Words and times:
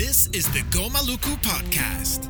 This 0.00 0.28
is 0.28 0.50
the 0.54 0.60
Gomaluku 0.70 1.36
Podcast. 1.42 2.24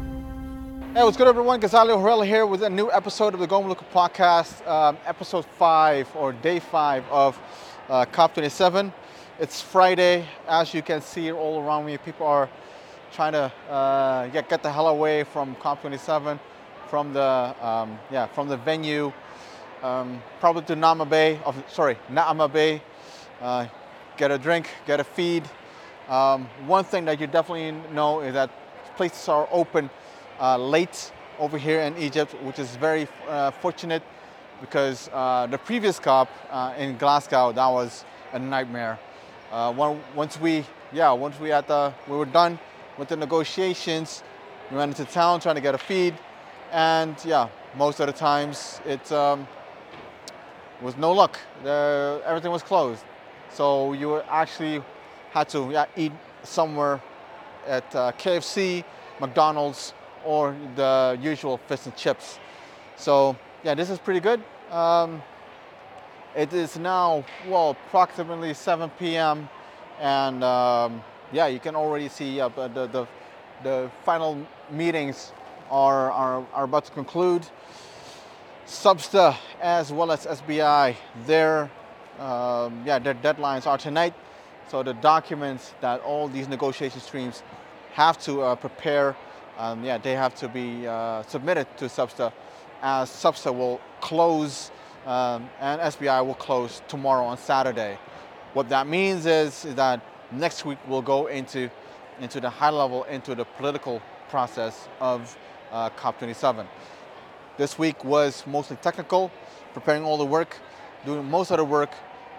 Hey, 0.92 1.04
what's 1.04 1.16
good, 1.16 1.28
everyone? 1.28 1.60
Gonzalo 1.60 2.00
Herrera 2.00 2.26
here 2.26 2.44
with 2.44 2.64
a 2.64 2.68
new 2.68 2.90
episode 2.90 3.32
of 3.32 3.38
the 3.38 3.46
Gomaluku 3.46 3.84
Podcast, 3.94 4.66
um, 4.66 4.98
episode 5.06 5.44
five 5.44 6.08
or 6.16 6.32
day 6.32 6.58
five 6.58 7.04
of 7.12 7.38
uh, 7.88 8.06
COP27. 8.06 8.92
It's 9.38 9.60
Friday, 9.60 10.26
as 10.48 10.74
you 10.74 10.82
can 10.82 11.00
see 11.00 11.30
all 11.30 11.62
around 11.62 11.86
me. 11.86 11.96
People 11.98 12.26
are 12.26 12.50
trying 13.12 13.34
to 13.34 13.52
uh, 13.70 14.26
get, 14.26 14.48
get 14.48 14.64
the 14.64 14.72
hell 14.72 14.88
away 14.88 15.22
from 15.22 15.54
COP27, 15.54 16.40
from 16.88 17.12
the 17.12 17.54
um, 17.64 18.00
yeah 18.10 18.26
from 18.26 18.48
the 18.48 18.56
venue, 18.56 19.12
um, 19.84 20.20
probably 20.40 20.64
to 20.64 20.74
Nama 20.74 21.06
Bay. 21.06 21.38
Of, 21.44 21.54
sorry, 21.68 21.96
Naama 22.10 22.52
Bay. 22.52 22.82
Uh, 23.40 23.68
get 24.16 24.32
a 24.32 24.38
drink, 24.38 24.68
get 24.88 24.98
a 24.98 25.04
feed. 25.04 25.44
Um, 26.10 26.48
one 26.66 26.82
thing 26.82 27.04
that 27.04 27.20
you 27.20 27.28
definitely 27.28 27.70
know 27.94 28.20
is 28.20 28.34
that 28.34 28.50
places 28.96 29.28
are 29.28 29.48
open 29.52 29.88
uh, 30.40 30.58
late 30.58 31.12
over 31.38 31.56
here 31.56 31.82
in 31.82 31.96
Egypt, 31.96 32.34
which 32.42 32.58
is 32.58 32.74
very 32.74 33.06
uh, 33.28 33.52
fortunate 33.52 34.02
because 34.60 35.08
uh, 35.12 35.46
the 35.48 35.56
previous 35.56 36.00
COP 36.00 36.28
uh, 36.50 36.74
in 36.76 36.98
Glasgow 36.98 37.52
that 37.52 37.68
was 37.68 38.04
a 38.32 38.40
nightmare. 38.40 38.98
Uh, 39.52 39.72
once 40.16 40.40
we 40.40 40.64
yeah 40.92 41.12
once 41.12 41.38
we 41.38 41.48
had 41.50 41.68
the 41.68 41.94
we 42.08 42.16
were 42.16 42.24
done 42.24 42.58
with 42.98 43.08
the 43.08 43.16
negotiations, 43.16 44.24
we 44.72 44.78
went 44.78 44.98
into 44.98 45.10
town 45.12 45.38
trying 45.38 45.54
to 45.54 45.60
get 45.60 45.76
a 45.76 45.78
feed, 45.78 46.14
and 46.72 47.14
yeah 47.24 47.48
most 47.76 48.00
of 48.00 48.08
the 48.08 48.12
times 48.12 48.80
it 48.84 49.12
um, 49.12 49.46
was 50.82 50.96
no 50.96 51.12
luck. 51.12 51.38
The, 51.62 52.20
everything 52.26 52.50
was 52.50 52.64
closed. 52.64 53.04
So 53.52 53.92
you 53.92 54.08
were 54.08 54.24
actually 54.28 54.82
had 55.30 55.48
to 55.50 55.70
yeah, 55.70 55.86
eat 55.96 56.12
somewhere 56.42 57.00
at 57.66 57.94
uh, 57.94 58.12
KFC, 58.12 58.84
McDonald's, 59.20 59.94
or 60.24 60.56
the 60.76 61.18
usual 61.20 61.58
fish 61.58 61.86
and 61.86 61.96
chips. 61.96 62.38
So 62.96 63.36
yeah, 63.64 63.74
this 63.74 63.90
is 63.90 63.98
pretty 63.98 64.20
good. 64.20 64.42
Um, 64.70 65.22
it 66.36 66.52
is 66.52 66.78
now 66.78 67.24
well 67.48 67.70
approximately 67.70 68.54
7 68.54 68.90
p.m. 68.98 69.48
and 70.00 70.44
um, 70.44 71.02
yeah, 71.32 71.46
you 71.46 71.58
can 71.58 71.74
already 71.74 72.08
see 72.08 72.40
uh, 72.40 72.48
the, 72.48 72.86
the 72.86 73.06
the 73.62 73.90
final 74.04 74.38
meetings 74.70 75.32
are, 75.70 76.10
are 76.10 76.46
are 76.52 76.64
about 76.64 76.84
to 76.86 76.92
conclude. 76.92 77.46
SBSTA 78.66 79.36
as 79.60 79.92
well 79.92 80.12
as 80.12 80.26
SBI, 80.26 80.94
their 81.26 81.70
um, 82.18 82.82
yeah, 82.86 82.98
their 82.98 83.14
deadlines 83.14 83.66
are 83.66 83.78
tonight. 83.78 84.14
So 84.70 84.84
the 84.84 84.94
documents 84.94 85.74
that 85.80 86.00
all 86.02 86.28
these 86.28 86.46
negotiation 86.46 87.00
streams 87.00 87.42
have 87.94 88.16
to 88.20 88.42
uh, 88.42 88.54
prepare, 88.54 89.16
um, 89.58 89.82
yeah, 89.82 89.98
they 89.98 90.12
have 90.12 90.36
to 90.36 90.48
be 90.48 90.86
uh, 90.86 91.24
submitted 91.24 91.66
to 91.78 91.86
SBSTA 91.86 92.32
as 92.80 93.10
SBSTA 93.10 93.52
will 93.52 93.80
close 94.00 94.70
um, 95.06 95.50
and 95.60 95.80
SBI 95.80 96.24
will 96.24 96.36
close 96.36 96.82
tomorrow 96.86 97.24
on 97.24 97.36
Saturday. 97.36 97.98
What 98.52 98.68
that 98.68 98.86
means 98.86 99.26
is, 99.26 99.64
is 99.64 99.74
that 99.74 100.00
next 100.30 100.64
week 100.64 100.78
we'll 100.86 101.02
go 101.02 101.26
into, 101.26 101.68
into 102.20 102.38
the 102.40 102.48
high 102.48 102.70
level, 102.70 103.02
into 103.04 103.34
the 103.34 103.46
political 103.56 104.00
process 104.28 104.86
of 105.00 105.36
uh, 105.72 105.90
COP27. 105.90 106.64
This 107.56 107.76
week 107.76 108.04
was 108.04 108.46
mostly 108.46 108.76
technical, 108.76 109.32
preparing 109.74 110.04
all 110.04 110.16
the 110.16 110.24
work, 110.24 110.58
doing 111.04 111.28
most 111.28 111.50
of 111.50 111.56
the 111.56 111.64
work, 111.64 111.90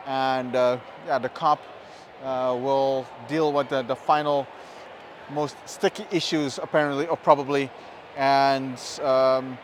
and 0.08 0.56
uh, 0.56 0.78
yeah, 1.08 1.20
the 1.20 1.28
COP 1.28 1.60
uh, 2.24 2.58
will 2.60 3.06
deal 3.28 3.52
with 3.52 3.70
the, 3.70 3.82
the 3.84 3.96
final 3.96 4.48
most 5.32 5.56
sticky 5.66 6.06
issues 6.12 6.58
apparently 6.58 7.08
or 7.08 7.18
probably 7.18 7.70
and 8.18 8.78
um, 9.02 9.58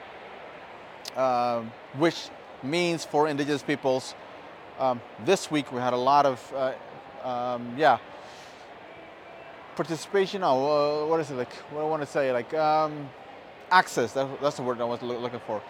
uh, 1.15 1.61
which 1.97 2.29
means 2.63 3.03
for 3.03 3.27
indigenous 3.27 3.63
peoples 3.63 4.15
um, 4.79 5.01
this 5.25 5.51
week 5.51 5.71
we 5.71 5.79
had 5.79 5.93
a 5.93 5.97
lot 5.97 6.25
of 6.25 6.53
uh, 6.53 6.73
um, 7.27 7.73
yeah 7.77 7.97
participation 9.75 10.41
oh 10.43 11.03
uh, 11.03 11.07
what 11.07 11.19
is 11.19 11.29
it 11.29 11.35
like 11.35 11.53
what 11.71 11.81
I 11.81 11.85
want 11.85 12.01
to 12.01 12.07
say 12.07 12.31
like 12.31 12.53
um, 12.53 13.09
access 13.71 14.13
that, 14.13 14.41
that's 14.41 14.57
the 14.57 14.63
word 14.63 14.81
I 14.81 14.85
was 14.85 15.01
looking 15.01 15.39
for. 15.45 15.61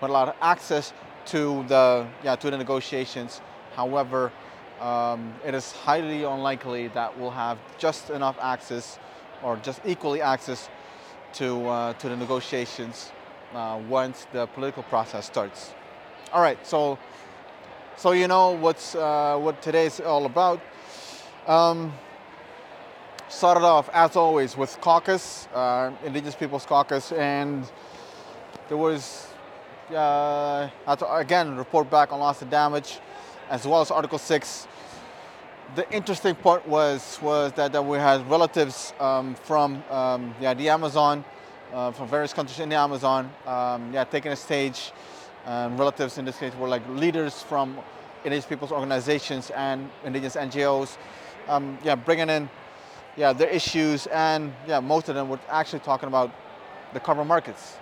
But 0.00 0.10
a 0.10 0.12
lot 0.12 0.28
of 0.28 0.34
access 0.40 0.92
to 1.26 1.64
the 1.68 2.06
yeah 2.22 2.36
to 2.36 2.50
the 2.50 2.58
negotiations. 2.58 3.40
However 3.76 4.32
um, 4.80 5.34
it 5.44 5.54
is 5.54 5.72
highly 5.72 6.24
unlikely 6.24 6.88
that 6.88 7.18
we'll 7.18 7.30
have 7.30 7.58
just 7.78 8.10
enough 8.10 8.36
access 8.40 8.98
or 9.42 9.56
just 9.56 9.80
equally 9.84 10.20
access 10.20 10.68
to, 11.34 11.66
uh, 11.66 11.92
to 11.94 12.08
the 12.08 12.16
negotiations 12.16 13.12
uh, 13.54 13.80
once 13.88 14.26
the 14.32 14.46
political 14.48 14.82
process 14.84 15.26
starts. 15.26 15.74
All 16.32 16.42
right, 16.42 16.58
so, 16.66 16.98
so 17.96 18.12
you 18.12 18.26
know 18.26 18.52
what's, 18.52 18.94
uh, 18.94 19.38
what 19.38 19.62
today 19.62 19.86
is 19.86 20.00
all 20.00 20.26
about. 20.26 20.60
Um, 21.46 21.92
started 23.28 23.64
off, 23.64 23.88
as 23.92 24.16
always, 24.16 24.56
with 24.56 24.80
caucus, 24.80 25.46
uh, 25.54 25.92
Indigenous 26.04 26.34
Peoples 26.34 26.64
Caucus, 26.66 27.12
and 27.12 27.70
there 28.68 28.76
was, 28.76 29.28
uh, 29.94 30.68
again, 31.10 31.56
report 31.56 31.90
back 31.90 32.12
on 32.12 32.20
loss 32.20 32.42
and 32.42 32.50
damage, 32.50 33.00
as 33.50 33.66
well 33.66 33.80
as 33.80 33.90
Article 33.90 34.18
6 34.18 34.68
the 35.74 35.90
interesting 35.90 36.34
part 36.34 36.66
was 36.68 37.18
was 37.20 37.52
that, 37.52 37.72
that 37.72 37.84
we 37.84 37.98
had 37.98 38.28
relatives 38.30 38.92
um, 39.00 39.34
from 39.34 39.82
um, 39.90 40.34
yeah, 40.40 40.54
the 40.54 40.68
Amazon, 40.68 41.24
uh, 41.72 41.90
from 41.90 42.08
various 42.08 42.32
countries 42.32 42.60
in 42.60 42.68
the 42.68 42.76
Amazon, 42.76 43.30
um, 43.46 43.92
yeah, 43.92 44.04
taking 44.04 44.32
a 44.32 44.36
stage. 44.36 44.92
Um, 45.46 45.76
relatives 45.76 46.16
in 46.16 46.24
this 46.24 46.38
case 46.38 46.54
were 46.54 46.68
like 46.68 46.82
leaders 46.88 47.42
from 47.42 47.78
indigenous 48.24 48.46
people's 48.46 48.72
organizations 48.72 49.50
and 49.50 49.90
indigenous 50.02 50.36
NGOs, 50.36 50.96
um, 51.48 51.76
yeah, 51.84 51.94
bringing 51.94 52.30
in 52.30 52.48
yeah 53.16 53.32
their 53.32 53.48
issues 53.48 54.06
and 54.08 54.52
yeah 54.66 54.80
most 54.80 55.08
of 55.08 55.14
them 55.14 55.28
were 55.28 55.38
actually 55.48 55.80
talking 55.80 56.08
about 56.08 56.30
the 56.92 57.00
carbon 57.00 57.26
markets. 57.26 57.76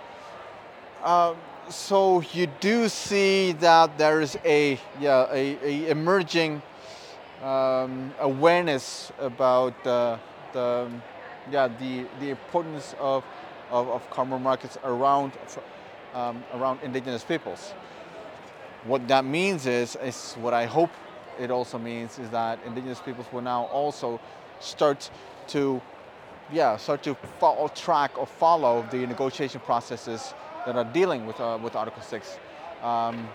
Uh, 1.03 1.35
so 1.69 2.21
you 2.33 2.47
do 2.59 2.89
see 2.89 3.53
that 3.53 3.97
there 3.97 4.21
is 4.21 4.37
a 4.45 4.79
yeah 4.99 5.27
a, 5.31 5.57
a 5.63 5.89
emerging 5.89 6.61
um, 7.43 8.13
awareness 8.19 9.11
about 9.19 9.83
the, 9.83 10.17
the, 10.53 10.89
yeah, 11.51 11.67
the, 11.67 12.05
the 12.19 12.29
importance 12.29 12.95
of, 12.99 13.23
of, 13.69 13.89
of 13.89 14.09
carbon 14.09 14.41
markets 14.41 14.77
around, 14.83 15.33
um, 16.13 16.43
around 16.53 16.79
indigenous 16.83 17.23
peoples. 17.23 17.73
What 18.85 19.07
that 19.09 19.25
means 19.25 19.65
is, 19.65 19.97
is 19.97 20.35
what 20.39 20.53
I 20.53 20.65
hope 20.65 20.89
it 21.39 21.51
also 21.51 21.77
means 21.77 22.19
is 22.19 22.29
that 22.29 22.59
indigenous 22.65 22.99
peoples 22.99 23.27
will 23.31 23.41
now 23.41 23.63
also 23.65 24.19
start 24.59 25.09
to 25.47 25.81
yeah, 26.51 26.77
start 26.77 27.01
to 27.03 27.15
follow 27.39 27.69
track 27.69 28.17
or 28.17 28.27
follow 28.27 28.85
the 28.91 29.07
negotiation 29.07 29.61
processes 29.61 30.33
that 30.65 30.75
are 30.75 30.83
dealing 30.85 31.25
with, 31.25 31.39
uh, 31.39 31.57
with 31.61 31.75
Article 31.75 32.01
6. 32.01 32.37
Um, 32.81 33.27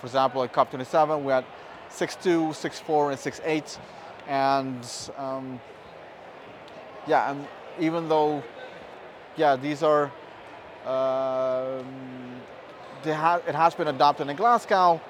for 0.00 0.06
example, 0.06 0.42
at 0.42 0.52
COP27, 0.52 1.22
we 1.22 1.32
had 1.32 1.44
6'2", 1.90 2.50
6'4", 2.50 3.10
and 3.10 3.18
6'8", 3.18 3.78
and 4.28 5.10
um, 5.18 5.60
yeah, 7.06 7.30
and 7.30 7.46
even 7.78 8.08
though, 8.08 8.42
yeah, 9.36 9.56
these 9.56 9.82
are, 9.82 10.04
um, 10.84 11.86
ha 13.04 13.40
it 13.46 13.54
has 13.54 13.74
been 13.74 13.88
adopted 13.88 14.28
in 14.28 14.36
Glasgow, 14.36 15.00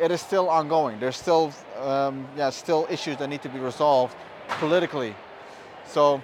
it 0.00 0.10
is 0.10 0.20
still 0.20 0.48
ongoing. 0.48 0.98
There's 0.98 1.16
still, 1.16 1.52
um, 1.80 2.26
yeah, 2.36 2.50
still 2.50 2.86
issues 2.90 3.16
that 3.18 3.28
need 3.28 3.42
to 3.42 3.48
be 3.48 3.58
resolved 3.58 4.16
politically. 4.48 5.14
So 5.86 6.22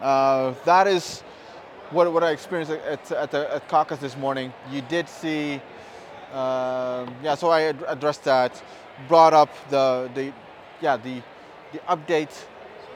uh, 0.00 0.54
that 0.64 0.86
is 0.86 1.22
what, 1.90 2.12
what 2.12 2.24
I 2.24 2.30
experienced 2.30 2.72
at, 2.72 3.12
at 3.12 3.30
the 3.30 3.54
at 3.54 3.68
caucus 3.68 3.98
this 3.98 4.16
morning. 4.16 4.52
You 4.70 4.82
did 4.82 5.08
see 5.08 5.60
um, 6.32 7.14
yeah, 7.22 7.34
so 7.36 7.48
I 7.48 7.62
ad 7.62 7.82
addressed 7.88 8.24
that, 8.24 8.62
brought 9.08 9.32
up 9.32 9.48
the, 9.70 10.10
the, 10.14 10.32
yeah, 10.82 10.98
the, 10.98 11.22
the 11.72 11.78
update 11.88 12.32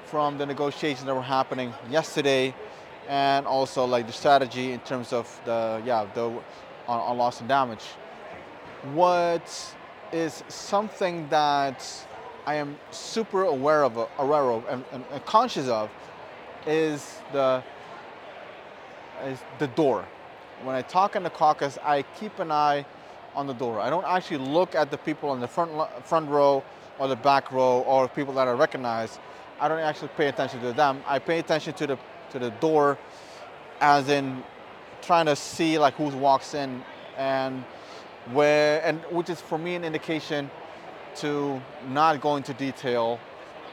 from 0.05 0.37
the 0.37 0.44
negotiations 0.44 1.06
that 1.06 1.15
were 1.15 1.23
happening 1.23 1.73
yesterday, 1.91 2.55
and 3.09 3.47
also 3.47 3.87
like 3.87 4.06
the 4.06 4.12
strategy 4.12 4.73
in 4.73 4.81
terms 4.81 5.15
of 5.15 5.41
the, 5.47 5.81
yeah, 5.87 6.06
the, 6.15 6.25
on, 6.25 6.43
on 7.00 7.17
loss 7.17 7.41
and 7.41 7.49
damage. 7.49 7.85
What 8.93 9.75
is 10.12 10.45
something 10.49 11.27
that 11.31 11.83
I 12.45 12.56
am 12.56 12.79
super 12.91 13.45
aware 13.45 13.83
of, 13.83 13.97
aware 14.19 14.50
of 14.50 14.67
and, 14.69 14.85
and, 14.93 15.05
and 15.11 15.25
conscious 15.25 15.69
of 15.69 15.88
is 16.67 17.17
the, 17.33 17.65
is 19.25 19.39
the 19.59 19.69
door. 19.69 20.05
When 20.63 20.77
I 20.77 20.83
talk 20.83 21.17
in 21.17 21.23
the 21.23 21.31
caucus, 21.31 21.79
I 21.83 22.03
keep 22.21 22.39
an 22.39 22.53
eye 22.53 22.85
on 23.35 23.47
the 23.47 23.55
door. 23.55 23.81
I 23.81 23.91
don't 23.91 24.05
actually 24.07 24.39
look 24.39 24.75
at 24.75 24.91
the 24.91 24.99
people 24.99 25.33
in 25.35 25.41
the 25.41 25.49
front, 25.49 25.73
front 26.05 26.29
row 26.29 26.63
or 26.99 27.09
the 27.09 27.17
back 27.17 27.51
row 27.51 27.81
or 27.81 28.09
people 28.09 28.35
that 28.35 28.47
I 28.47 28.53
recognize. 28.53 29.19
I 29.61 29.69
don't 29.69 29.81
actually 29.81 30.09
pay 30.17 30.29
attention 30.29 30.61
to 30.61 30.73
them. 30.73 31.03
I 31.07 31.19
pay 31.19 31.39
attention 31.39 31.75
to 31.75 31.87
the 31.87 31.99
to 32.33 32.39
the 32.39 32.51
door, 32.51 32.99
as 33.81 34.09
in 34.09 34.43
trying 35.03 35.27
to 35.27 35.37
see 35.37 35.79
like 35.79 35.95
who 35.95 36.09
walks 36.17 36.55
in 36.55 36.83
and 37.17 37.65
where, 38.33 38.83
and 38.85 39.01
which 39.11 39.29
is 39.29 39.41
for 39.41 39.59
me 39.59 39.75
an 39.75 39.85
indication 39.85 40.51
to 41.17 41.61
not 41.91 42.21
go 42.21 42.37
into 42.37 42.55
detail 42.55 43.21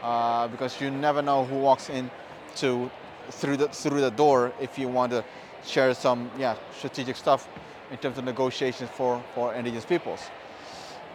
uh, 0.04 0.48
because 0.48 0.82
you 0.82 0.92
never 0.92 1.22
know 1.22 1.46
who 1.46 1.56
walks 1.56 1.90
in 1.90 2.12
to 2.58 2.92
through 3.32 3.58
the 3.58 3.68
through 3.70 4.02
the 4.02 4.12
door 4.12 4.52
if 4.60 4.78
you 4.78 4.88
want 4.88 5.12
to 5.12 5.24
share 5.66 5.94
some 5.94 6.30
yeah 6.38 6.56
strategic 6.78 7.16
stuff 7.16 7.48
in 7.92 7.98
terms 7.98 8.18
of 8.18 8.26
negotiations 8.26 8.90
for 8.90 9.24
for 9.36 9.54
indigenous 9.54 9.86
peoples. 9.86 10.22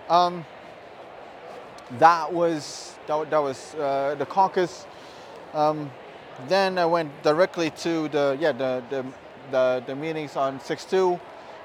Um, 0.08 0.44
that 1.98 2.32
was 2.32 2.96
that, 3.06 3.30
that 3.30 3.38
was 3.38 3.74
uh, 3.74 4.14
the 4.18 4.26
caucus. 4.26 4.86
Um, 5.52 5.90
then 6.48 6.78
I 6.78 6.86
went 6.86 7.10
directly 7.22 7.70
to 7.70 8.08
the 8.08 8.36
yeah 8.40 8.52
the 8.52 8.82
the, 8.90 9.04
the, 9.50 9.82
the 9.86 9.94
meetings 9.94 10.36
on 10.36 10.58
6.2 10.60 11.20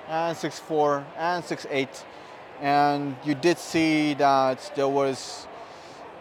and 0.08 0.36
6.4 0.38 1.06
and 1.18 1.44
6.8 1.44 2.04
and 2.62 3.16
you 3.24 3.36
did 3.36 3.58
see 3.58 4.14
that 4.16 4.72
there 4.76 4.88
was 4.88 5.48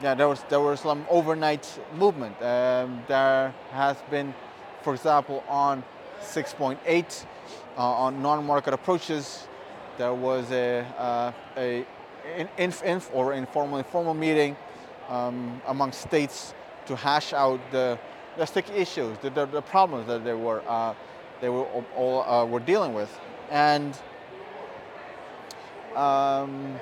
yeah 0.03 0.15
there 0.15 0.29
was 0.29 0.43
there 0.49 0.61
was 0.61 0.81
some 0.81 1.07
overnight 1.11 1.67
movement. 1.97 2.41
Um, 2.43 3.03
there 3.09 3.55
has 3.73 3.97
been 4.11 4.35
for 4.83 4.95
example 4.95 5.45
on 5.49 5.83
6.8 6.23 7.27
uh, 7.77 7.81
on 7.81 8.23
non-market 8.23 8.75
approaches 8.75 9.49
there 9.97 10.15
was 10.15 10.51
a 10.51 10.87
uh, 10.99 11.33
a 11.57 11.87
inf, 12.57 12.83
inf 12.85 13.11
or 13.13 13.33
informal 13.33 13.79
informal 13.79 14.15
meeting 14.15 14.57
um, 15.09 15.61
among 15.67 15.93
states 15.93 16.55
to 16.87 16.97
hash 16.97 17.33
out 17.33 17.61
the, 17.71 17.99
the 18.37 18.45
sticky 18.47 18.75
issues 18.75 19.17
the, 19.19 19.31
the, 19.31 19.47
the, 19.47 19.63
problems 19.63 20.07
that 20.07 20.25
they 20.25 20.35
were 20.35 20.63
uh, 20.69 20.95
they 21.41 21.49
were 21.49 21.65
all 21.97 22.23
uh, 22.23 22.45
were 22.45 22.61
dealing 22.61 22.95
with. 22.95 23.11
And 23.51 23.97
um, 25.95 26.79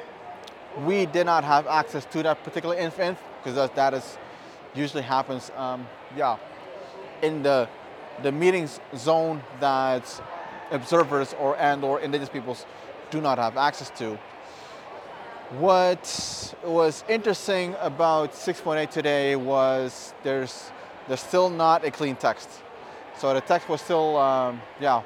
we 0.85 1.07
did 1.07 1.27
not 1.27 1.45
have 1.45 1.67
access 1.67 2.05
to 2.07 2.23
that 2.23 2.43
particular 2.43 2.77
infant 2.77 3.19
because 3.39 3.55
that, 3.55 3.75
that 3.77 3.95
is 3.95 4.19
usually 4.75 5.03
happens, 5.03 5.51
um, 5.57 5.87
yeah, 6.17 6.37
in 7.23 7.43
the 7.43 7.69
the 8.23 8.33
meetings 8.33 8.81
zone 8.97 9.43
that 9.61 10.23
observers 10.71 11.35
or 11.39 11.57
and 11.59 11.85
or 11.85 12.01
indigenous 12.01 12.29
peoples 12.31 12.65
do 13.11 13.21
not 13.21 13.39
have 13.39 13.57
access 13.57 13.91
to. 13.91 14.19
What 15.59 16.55
was 16.65 17.05
interesting 17.09 17.77
about 17.81 18.33
6.8 18.33 18.91
today 18.91 19.37
was 19.37 20.13
there's 20.23 20.73
there's 21.09 21.21
still 21.21 21.51
not 21.51 21.85
a 21.85 21.91
clean 21.91 22.17
text. 22.17 22.49
So 23.19 23.33
the 23.33 23.41
text 23.41 23.69
was 23.69 23.81
still, 23.81 24.17
um, 24.19 24.61
yeah, 24.81 25.03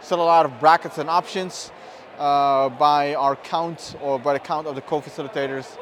still 0.00 0.20
a 0.20 0.22
lot 0.22 0.46
of 0.46 0.60
brackets 0.60 0.98
and 0.98 1.08
options 1.08 1.72
uh, 2.18 2.68
by 2.68 3.14
our 3.14 3.36
count 3.36 3.96
or 4.00 4.18
by 4.18 4.32
the 4.32 4.38
count 4.38 4.66
of 4.66 4.74
the 4.74 4.80
co-facilitators. 4.80 5.78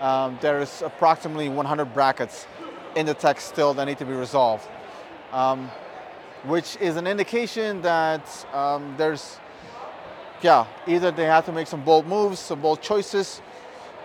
Um, 0.00 0.38
there's 0.40 0.82
approximately 0.82 1.48
100 1.48 1.86
brackets 1.86 2.46
in 2.96 3.06
the 3.06 3.14
text 3.14 3.48
still 3.48 3.74
that 3.74 3.84
need 3.84 3.98
to 3.98 4.04
be 4.04 4.12
resolved, 4.12 4.68
um, 5.32 5.70
which 6.44 6.76
is 6.80 6.96
an 6.96 7.06
indication 7.06 7.80
that 7.82 8.46
um, 8.52 8.94
there's, 8.96 9.38
yeah, 10.42 10.66
either 10.86 11.10
they 11.10 11.24
have 11.24 11.46
to 11.46 11.52
make 11.52 11.66
some 11.66 11.82
bold 11.84 12.06
moves, 12.06 12.40
some 12.40 12.60
bold 12.60 12.80
choices, 12.82 13.40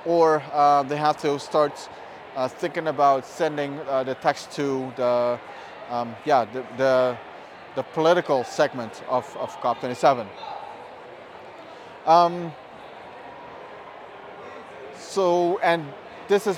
or 0.05 0.41
uh, 0.53 0.83
they 0.83 0.97
have 0.97 1.17
to 1.17 1.39
start 1.39 1.89
uh, 2.35 2.47
thinking 2.47 2.87
about 2.87 3.25
sending 3.25 3.79
uh, 3.79 4.03
the 4.03 4.13
text 4.15 4.51
to 4.51 4.93
the, 4.95 5.39
um, 5.89 6.15
yeah, 6.23 6.45
the, 6.45 6.63
the, 6.77 7.17
the, 7.75 7.83
political 7.83 8.43
segment 8.43 9.03
of, 9.09 9.35
of 9.37 9.49
COP27. 9.59 10.27
Um, 12.07 12.53
so, 14.97 15.59
and 15.59 15.85
this 16.29 16.47
is, 16.47 16.57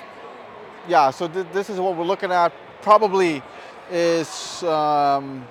yeah, 0.88 1.10
so 1.10 1.28
th 1.28 1.48
this 1.54 1.70
is 1.72 1.80
what 1.80 1.98
we're 1.98 2.06
looking 2.06 2.32
at. 2.32 2.54
Probably 2.84 3.42
is, 3.92 4.64
um, 4.64 5.48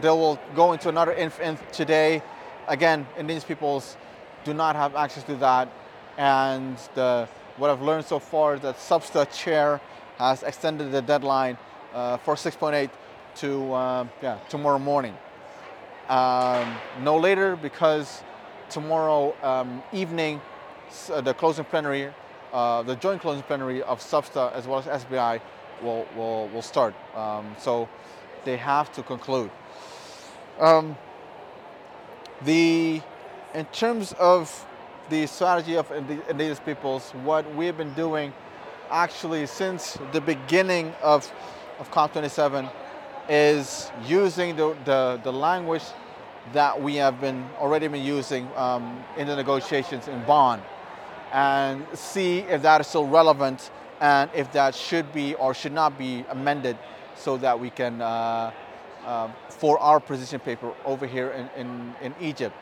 they 0.00 0.08
will 0.08 0.38
go 0.54 0.72
into 0.72 0.88
another 0.88 1.12
inf, 1.12 1.38
today. 1.72 2.22
Again, 2.68 3.06
indigenous 3.18 3.44
peoples 3.44 3.98
do 4.44 4.54
not 4.54 4.76
have 4.76 4.96
access 4.96 5.24
to 5.24 5.36
that. 5.36 5.68
And 6.16 6.78
the, 6.94 7.28
what 7.58 7.68
I've 7.70 7.82
learned 7.82 8.06
so 8.06 8.18
far 8.18 8.54
is 8.54 8.62
that 8.62 8.76
SBSTA 8.76 9.30
chair 9.30 9.80
has 10.16 10.42
extended 10.42 10.90
the 10.90 11.02
deadline 11.02 11.58
uh, 11.92 12.16
for 12.16 12.34
6.8 12.34 12.90
to 13.36 13.72
uh, 13.74 14.06
yeah, 14.22 14.38
tomorrow 14.48 14.78
morning. 14.78 15.14
Um, 16.08 16.76
no 17.02 17.18
later 17.18 17.56
because 17.56 18.22
tomorrow 18.70 19.34
um, 19.42 19.82
evening, 19.92 20.40
uh, 21.10 21.20
the 21.20 21.34
closing 21.34 21.64
plenary, 21.64 22.12
uh, 22.52 22.82
the 22.82 22.96
joint 22.96 23.20
closing 23.20 23.42
plenary 23.42 23.82
of 23.82 24.00
SBSTA 24.00 24.52
as 24.52 24.66
well 24.66 24.78
as 24.78 25.04
SBI 25.04 25.40
will, 25.82 26.06
will, 26.16 26.48
will 26.48 26.62
start. 26.62 26.94
Um, 27.14 27.54
so 27.58 27.88
they 28.44 28.56
have 28.56 28.92
to 28.92 29.02
conclude. 29.02 29.50
Um, 30.58 30.96
the, 32.42 33.00
in 33.54 33.64
terms 33.66 34.12
of 34.18 34.66
the 35.10 35.26
strategy 35.26 35.76
of 35.76 35.90
indigenous 35.90 36.60
peoples, 36.60 37.10
what 37.24 37.52
we've 37.54 37.76
been 37.76 37.94
doing 37.94 38.32
actually 38.90 39.46
since 39.46 39.98
the 40.12 40.20
beginning 40.20 40.94
of, 41.02 41.30
of 41.78 41.90
COP27 41.90 42.70
is 43.28 43.90
using 44.06 44.56
the, 44.56 44.76
the, 44.84 45.20
the 45.22 45.32
language 45.32 45.82
that 46.52 46.80
we 46.80 46.96
have 46.96 47.20
been 47.20 47.48
already 47.58 47.88
been 47.88 48.04
using 48.04 48.48
um, 48.56 49.02
in 49.16 49.26
the 49.26 49.36
negotiations 49.36 50.08
in 50.08 50.24
Bonn 50.24 50.62
and 51.32 51.86
see 51.94 52.38
if 52.40 52.62
that 52.62 52.80
is 52.80 52.86
still 52.86 53.06
relevant 53.06 53.70
and 54.00 54.30
if 54.34 54.50
that 54.52 54.74
should 54.74 55.12
be 55.12 55.34
or 55.34 55.52
should 55.54 55.72
not 55.72 55.98
be 55.98 56.24
amended 56.30 56.78
so 57.16 57.36
that 57.36 57.58
we 57.58 57.70
can, 57.70 58.00
uh, 58.00 58.52
uh, 59.04 59.28
for 59.48 59.78
our 59.78 60.00
position 60.00 60.40
paper 60.40 60.72
over 60.84 61.06
here 61.06 61.30
in, 61.30 61.50
in, 61.56 61.94
in 62.02 62.14
Egypt. 62.20 62.54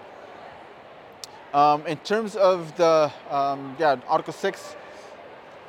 Um, 1.53 1.87
in 1.87 1.99
terms 1.99 2.37
of 2.37 2.77
the, 2.77 3.13
um, 3.31 3.77
yeah, 3.79 3.97
Article 4.09 4.33
6, 4.33 4.77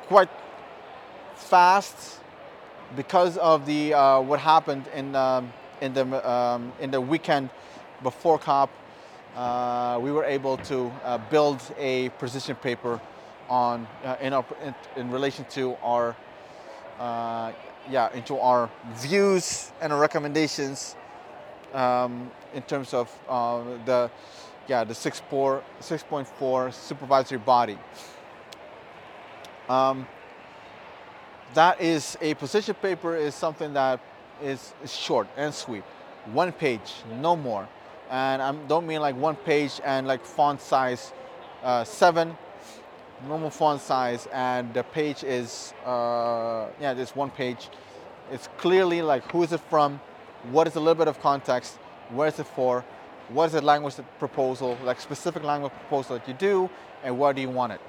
quite 0.06 0.28
fast 1.34 2.20
because 2.96 3.36
of 3.36 3.66
the, 3.66 3.94
uh, 3.94 4.20
what 4.20 4.40
happened 4.40 4.86
in, 4.94 5.14
um, 5.14 5.52
in, 5.80 5.92
the, 5.92 6.30
um, 6.30 6.72
in 6.80 6.90
the 6.90 7.00
weekend 7.00 7.50
before 8.02 8.38
COP, 8.38 8.70
uh, 9.36 9.98
we 10.00 10.10
were 10.10 10.24
able 10.24 10.56
to 10.56 10.90
uh, 11.04 11.18
build 11.30 11.60
a 11.78 12.08
position 12.10 12.56
paper 12.56 13.00
on 13.48 13.86
uh, 14.04 14.16
in, 14.20 14.32
our, 14.32 14.44
in, 14.64 14.74
in, 14.96 15.10
relation 15.10 15.44
to 15.50 15.76
our 15.82 16.14
uh, 16.98 17.52
yeah 17.90 18.12
into 18.12 18.38
our 18.38 18.68
views 18.94 19.72
and 19.80 19.92
our 19.92 19.98
recommendations 20.00 20.96
um, 21.72 22.30
in 22.54 22.62
terms 22.62 22.92
of 22.92 23.10
uh, 23.28 23.62
the 23.84 24.10
yeah 24.66 24.84
the 24.84 24.94
6.4 24.94 26.72
supervisory 26.74 27.38
body. 27.38 27.78
Um, 29.68 30.06
that 31.54 31.80
is 31.80 32.18
a 32.20 32.34
position 32.34 32.74
paper 32.74 33.16
is 33.16 33.34
something 33.34 33.72
that 33.72 34.00
is 34.42 34.74
short 34.86 35.28
and 35.36 35.54
sweet, 35.54 35.84
one 36.32 36.52
page, 36.52 36.92
no 37.20 37.36
more 37.36 37.68
and 38.10 38.42
I 38.42 38.52
don't 38.66 38.86
mean 38.86 39.00
like 39.00 39.16
one 39.16 39.36
page 39.36 39.80
and 39.84 40.06
like 40.06 40.24
font 40.24 40.60
size 40.60 41.12
uh, 41.62 41.84
seven, 41.84 42.36
normal 43.26 43.50
font 43.50 43.80
size, 43.80 44.28
and 44.32 44.72
the 44.74 44.82
page 44.82 45.24
is 45.24 45.72
uh, 45.84 46.68
yeah, 46.80 46.94
just 46.94 47.16
one 47.16 47.30
page. 47.30 47.68
It's 48.30 48.48
clearly 48.58 49.02
like 49.02 49.30
who 49.30 49.42
is 49.42 49.52
it 49.52 49.60
from, 49.68 50.00
what 50.50 50.66
is 50.66 50.76
a 50.76 50.80
little 50.80 50.94
bit 50.94 51.08
of 51.08 51.20
context, 51.20 51.76
where 52.10 52.28
is 52.28 52.38
it 52.38 52.46
for, 52.46 52.84
what 53.30 53.46
is 53.46 53.52
the 53.52 53.60
language 53.60 53.94
proposal, 54.18 54.78
like 54.84 55.00
specific 55.00 55.42
language 55.42 55.72
proposal 55.72 56.18
that 56.18 56.28
you 56.28 56.34
do, 56.34 56.70
and 57.04 57.18
where 57.18 57.32
do 57.32 57.40
you 57.40 57.50
want 57.50 57.72
it. 57.72 57.80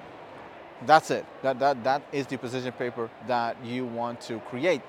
That's 0.86 1.12
it. 1.12 1.26
That 1.42 1.60
that 1.60 1.84
that 1.84 2.02
is 2.12 2.26
the 2.28 2.38
position 2.38 2.72
paper 2.72 3.10
that 3.28 3.58
you 3.64 3.86
want 3.86 4.22
to 4.22 4.40
create. 4.40 4.82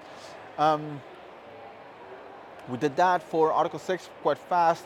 Um, 0.56 1.00
we 2.68 2.78
did 2.78 2.94
that 2.96 3.22
for 3.22 3.52
Article 3.52 3.78
6 3.78 4.08
quite 4.22 4.38
fast 4.38 4.84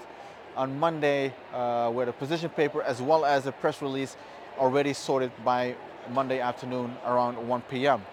on 0.56 0.78
Monday 0.78 1.32
uh, 1.52 1.90
with 1.94 2.08
a 2.08 2.12
position 2.12 2.50
paper 2.50 2.82
as 2.82 3.02
well 3.02 3.24
as 3.24 3.46
a 3.46 3.52
press 3.52 3.82
release 3.82 4.16
already 4.58 4.92
sorted 4.92 5.32
by 5.44 5.74
Monday 6.12 6.40
afternoon 6.40 6.96
around 7.06 7.36
1 7.36 7.62
p.m. 7.62 8.04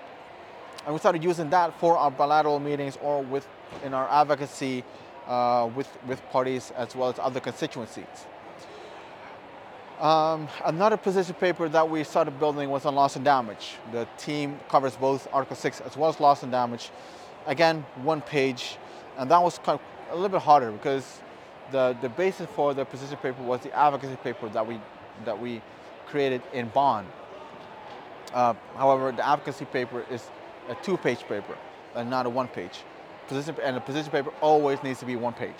And 0.85 0.93
we 0.93 0.99
started 0.99 1.23
using 1.23 1.49
that 1.51 1.79
for 1.79 1.97
our 1.97 2.09
bilateral 2.09 2.59
meetings 2.59 2.97
or 3.01 3.21
with 3.21 3.47
in 3.83 3.93
our 3.93 4.09
advocacy 4.09 4.83
uh, 5.27 5.69
with, 5.75 5.87
with 6.07 6.21
parties 6.31 6.71
as 6.75 6.95
well 6.95 7.09
as 7.09 7.19
other 7.19 7.39
constituencies. 7.39 8.05
Um, 9.99 10.47
another 10.65 10.97
position 10.97 11.35
paper 11.35 11.69
that 11.69 11.87
we 11.87 12.03
started 12.03 12.39
building 12.39 12.71
was 12.71 12.85
on 12.87 12.95
loss 12.95 13.15
and 13.15 13.23
damage. 13.23 13.75
The 13.91 14.07
team 14.17 14.59
covers 14.67 14.95
both 14.95 15.27
Article 15.31 15.55
6 15.55 15.81
as 15.81 15.95
well 15.95 16.09
as 16.09 16.19
loss 16.19 16.41
and 16.41 16.51
damage. 16.51 16.89
Again, 17.45 17.85
one 18.01 18.21
page, 18.21 18.77
and 19.17 19.29
that 19.29 19.41
was 19.41 19.59
kind 19.59 19.79
of 19.79 19.81
a 20.11 20.15
little 20.15 20.29
bit 20.29 20.41
harder 20.41 20.71
because 20.71 21.21
the, 21.71 21.97
the 22.01 22.09
basis 22.09 22.47
for 22.55 22.73
the 22.73 22.85
position 22.85 23.17
paper 23.17 23.41
was 23.43 23.61
the 23.61 23.71
advocacy 23.73 24.15
paper 24.17 24.49
that 24.49 24.65
we, 24.65 24.79
that 25.25 25.39
we 25.39 25.61
created 26.07 26.41
in 26.53 26.69
Bonn. 26.69 27.05
Uh, 28.33 28.53
however, 28.77 29.11
the 29.11 29.25
advocacy 29.25 29.65
paper 29.65 30.05
is 30.09 30.29
a 30.69 30.75
two-page 30.75 31.19
paper 31.27 31.57
and 31.95 32.09
not 32.09 32.25
a 32.25 32.29
one-page. 32.29 32.79
Position, 33.27 33.55
and 33.63 33.77
the 33.77 33.81
position 33.81 34.11
paper 34.11 34.31
always 34.41 34.81
needs 34.83 34.99
to 34.99 35.05
be 35.05 35.15
one 35.15 35.33
page. 35.33 35.55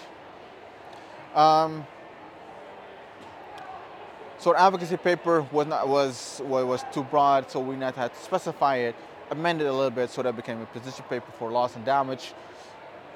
Um, 1.34 1.86
so 4.38 4.54
the 4.54 4.60
advocacy 4.60 4.98
paper 4.98 5.46
was 5.52 5.68
not 5.68 5.88
was 5.88 6.42
was 6.44 6.84
too 6.92 7.04
broad, 7.04 7.50
so 7.52 7.60
we 7.60 7.76
not 7.76 7.96
had 7.96 8.14
to 8.14 8.20
specify 8.20 8.78
it, 8.78 8.96
amend 9.30 9.62
it 9.62 9.66
a 9.66 9.72
little 9.72 9.92
bit 9.92 10.10
so 10.10 10.24
that 10.24 10.36
became 10.36 10.60
a 10.62 10.66
position 10.66 11.06
paper 11.08 11.32
for 11.38 11.52
loss 11.52 11.76
and 11.76 11.86
damage. 11.86 12.34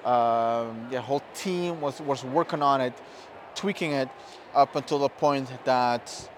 Um, 0.06 0.88
the 0.92 1.02
whole 1.02 1.24
team 1.34 1.82
was 1.82 2.00
was 2.00 2.24
working 2.24 2.62
on 2.62 2.80
it, 2.80 2.94
tweaking 3.56 3.92
it 3.92 4.10
up 4.54 4.76
until 4.76 5.00
the 5.00 5.10
point 5.10 5.50
that 5.66 6.30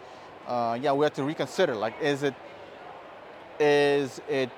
uh, 0.48 0.80
yeah 0.82 0.94
we 0.94 1.04
had 1.04 1.14
to 1.16 1.24
reconsider 1.24 1.76
like 1.76 1.94
is 2.02 2.24
it 2.24 2.34
is 3.60 4.22
it 4.30 4.50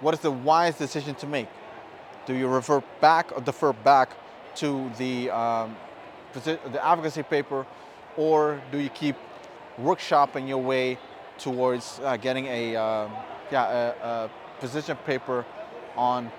what 0.00 0.12
is 0.12 0.20
the 0.20 0.30
wise 0.30 0.76
decision 0.76 1.14
to 1.16 1.26
make? 1.26 1.48
Do 2.26 2.34
you 2.34 2.48
revert 2.48 2.84
back 3.00 3.32
or 3.34 3.40
defer 3.40 3.72
back 3.72 4.10
to 4.56 4.90
the 4.98 5.30
um, 5.30 5.76
the 6.32 6.84
advocacy 6.84 7.22
paper, 7.22 7.66
or 8.16 8.60
do 8.70 8.78
you 8.78 8.90
keep 8.90 9.16
workshopping 9.80 10.48
your 10.48 10.58
way 10.58 10.98
towards 11.38 12.00
uh, 12.02 12.16
getting 12.16 12.46
a 12.46 12.76
um, 12.76 13.12
yeah 13.50 13.70
a, 13.70 14.06
a, 14.06 14.30
position 14.60 14.96
paper 15.04 15.44
on 15.96 16.30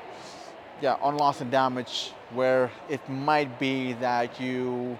yeah 0.82 0.98
on 1.02 1.18
loss 1.18 1.42
and 1.42 1.52
damage 1.52 2.12
where 2.34 2.72
it 2.90 3.08
might 3.10 3.60
be 3.60 3.94
that 3.94 4.40
you 4.40 4.98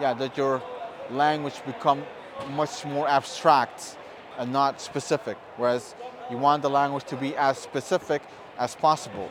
yeah 0.00 0.14
that 0.14 0.36
your 0.36 0.62
language 1.10 1.60
become 1.66 2.02
much 2.50 2.84
more 2.84 3.08
abstract 3.08 3.96
and 4.38 4.52
not 4.52 4.80
specific 4.80 5.36
whereas 5.56 5.94
you 6.30 6.38
want 6.38 6.62
the 6.62 6.70
language 6.70 7.04
to 7.04 7.16
be 7.16 7.36
as 7.36 7.58
specific 7.58 8.22
as 8.56 8.74
possible. 8.76 9.28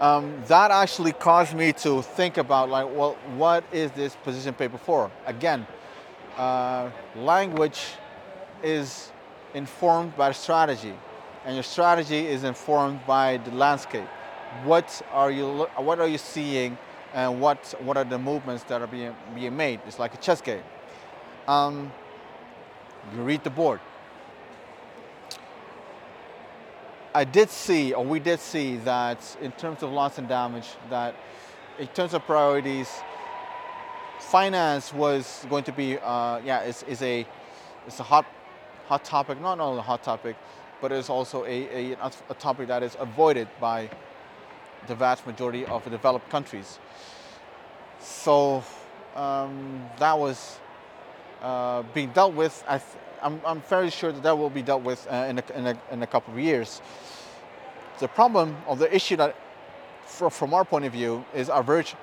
Um, 0.00 0.42
that 0.48 0.70
actually 0.70 1.12
caused 1.12 1.54
me 1.54 1.72
to 1.74 2.02
think 2.02 2.38
about 2.38 2.68
like 2.68 2.88
well 2.94 3.14
what 3.36 3.64
is 3.72 3.90
this 3.92 4.16
position 4.16 4.54
paper 4.54 4.78
for? 4.78 5.10
Again 5.26 5.66
uh, 6.36 6.90
language 7.16 7.82
is 8.62 9.12
informed 9.54 10.16
by 10.16 10.32
strategy, 10.32 10.94
and 11.44 11.54
your 11.54 11.62
strategy 11.62 12.26
is 12.26 12.44
informed 12.44 13.00
by 13.06 13.38
the 13.38 13.50
landscape. 13.52 14.08
What 14.64 15.02
are 15.12 15.30
you 15.30 15.66
What 15.76 16.00
are 16.00 16.08
you 16.08 16.18
seeing, 16.18 16.76
and 17.14 17.40
what 17.40 17.74
what 17.80 17.96
are 17.96 18.04
the 18.04 18.18
movements 18.18 18.64
that 18.64 18.82
are 18.82 18.86
being 18.86 19.14
being 19.34 19.56
made? 19.56 19.80
It's 19.86 19.98
like 19.98 20.14
a 20.14 20.18
chess 20.18 20.40
game. 20.40 20.62
Um, 21.46 21.92
you 23.14 23.22
read 23.22 23.44
the 23.44 23.50
board. 23.50 23.80
I 27.12 27.24
did 27.24 27.50
see, 27.50 27.92
or 27.92 28.04
we 28.04 28.20
did 28.20 28.38
see 28.38 28.76
that 28.78 29.36
in 29.40 29.50
terms 29.52 29.82
of 29.82 29.90
loss 29.90 30.18
and 30.18 30.28
damage, 30.28 30.68
that 30.90 31.16
in 31.78 31.88
terms 31.88 32.14
of 32.14 32.24
priorities, 32.24 32.88
finance 34.20 34.94
was 34.94 35.44
going 35.50 35.64
to 35.64 35.72
be, 35.72 35.98
uh, 35.98 36.40
yeah, 36.44 36.62
is, 36.62 36.84
is 36.84 37.02
a, 37.02 37.26
it's 37.86 37.98
a 37.98 38.04
hot, 38.04 38.26
hot 38.86 39.04
topic, 39.04 39.40
not 39.40 39.58
only 39.58 39.80
a 39.80 39.82
hot 39.82 40.04
topic, 40.04 40.36
but 40.80 40.92
it's 40.92 41.10
also 41.10 41.44
a, 41.44 41.92
a, 41.92 41.96
a 42.28 42.34
topic 42.34 42.68
that 42.68 42.82
is 42.82 42.96
avoided 42.98 43.48
by 43.60 43.90
the 44.86 44.94
vast 44.94 45.26
majority 45.26 45.64
of 45.66 45.84
developed 45.90 46.28
countries. 46.30 46.78
So 48.00 48.64
um, 49.14 49.84
that 49.98 50.18
was 50.18 50.58
uh, 51.42 51.82
being 51.94 52.10
dealt 52.10 52.34
with. 52.34 52.64
I 52.68 52.80
am 53.22 53.40
I'm 53.44 53.60
fairly 53.60 53.90
sure 53.90 54.12
that 54.12 54.22
that 54.22 54.36
will 54.36 54.50
be 54.50 54.62
dealt 54.62 54.82
with 54.82 55.06
uh, 55.10 55.26
in, 55.28 55.38
a, 55.38 55.44
in, 55.54 55.66
a, 55.66 55.78
in, 55.90 56.02
a, 56.02 56.06
couple 56.06 56.32
of 56.32 56.40
years. 56.40 56.80
The 57.98 58.08
problem 58.08 58.56
of 58.66 58.78
the 58.78 58.94
issue 58.94 59.16
that, 59.16 59.36
for, 60.06 60.30
from 60.30 60.54
our 60.54 60.64
point 60.64 60.86
of 60.86 60.92
view, 60.92 61.24
is 61.34 61.50
average 61.50 61.94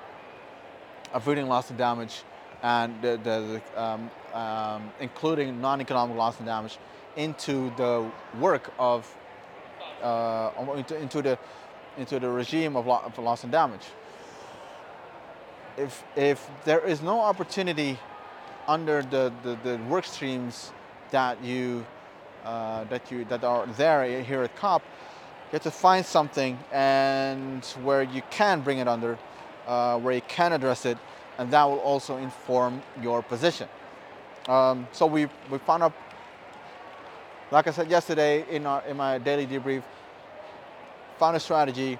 averting 1.12 1.48
loss 1.48 1.70
and 1.70 1.78
damage 1.78 2.22
and 2.62 3.00
the, 3.02 3.18
the, 3.22 3.60
the 3.74 3.82
um, 3.82 4.10
um, 4.34 4.92
including 5.00 5.60
non-economic 5.60 6.16
loss 6.16 6.36
and 6.38 6.46
damage 6.46 6.78
into 7.18 7.70
the 7.76 8.10
work 8.38 8.72
of 8.78 9.14
uh, 10.02 10.50
into, 10.76 10.96
into, 10.96 11.20
the 11.20 11.38
into 11.98 12.18
the 12.20 12.28
regime 12.28 12.76
of, 12.76 12.86
lo 12.86 13.02
of 13.04 13.18
loss 13.18 13.42
and 13.42 13.52
damage. 13.52 13.86
If 15.76 16.02
if 16.16 16.48
there 16.64 16.80
is 16.80 17.02
no 17.02 17.20
opportunity 17.20 17.98
under 18.66 19.02
the, 19.02 19.32
the, 19.42 19.58
the 19.64 19.76
work 19.88 20.04
streams 20.04 20.72
that 21.10 21.42
you 21.42 21.84
uh, 22.44 22.84
that 22.84 23.10
you 23.10 23.24
that 23.26 23.44
are 23.44 23.66
there 23.76 24.22
here 24.22 24.42
at 24.42 24.56
COP, 24.56 24.82
you 24.82 25.56
have 25.56 25.62
to 25.62 25.70
find 25.70 26.06
something 26.06 26.58
and 26.72 27.64
where 27.82 28.02
you 28.02 28.22
can 28.30 28.60
bring 28.60 28.78
it 28.78 28.88
under 28.88 29.18
uh, 29.68 29.98
where 29.98 30.14
you 30.14 30.22
can 30.28 30.52
address 30.52 30.86
it, 30.86 30.98
and 31.36 31.50
that 31.50 31.64
will 31.64 31.80
also 31.80 32.16
inform 32.16 32.82
your 33.02 33.22
position. 33.22 33.68
Um, 34.48 34.88
so 34.92 35.06
we, 35.06 35.28
we 35.50 35.58
found 35.58 35.82
out, 35.82 35.92
like 37.50 37.66
I 37.66 37.70
said 37.70 37.90
yesterday 37.90 38.44
in, 38.50 38.66
our, 38.66 38.82
in 38.86 38.96
my 38.96 39.18
daily 39.18 39.46
debrief, 39.46 39.82
found 41.18 41.36
a 41.36 41.40
strategy 41.40 41.98